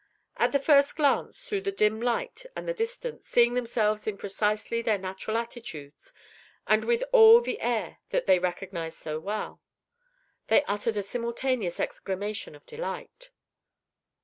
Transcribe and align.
At 0.37 0.51
the 0.51 0.57
first 0.57 0.95
glance, 0.95 1.43
through 1.43 1.61
the 1.61 1.71
dim 1.71 2.01
light 2.01 2.47
and 2.55 2.67
the 2.67 2.73
distance, 2.73 3.27
seeing 3.27 3.53
themselves 3.53 4.07
in 4.07 4.17
precisely 4.17 4.81
their 4.81 4.97
natural 4.97 5.37
attitudes, 5.37 6.11
and 6.65 6.85
with 6.85 7.03
all 7.11 7.39
the 7.39 7.59
air 7.61 7.99
that 8.09 8.25
they 8.25 8.39
recognized 8.39 8.97
so 8.97 9.19
well, 9.19 9.61
they 10.47 10.63
uttered 10.63 10.97
a 10.97 11.03
simultaneous 11.03 11.79
exclamation 11.79 12.55
of 12.55 12.65
delight. 12.65 13.29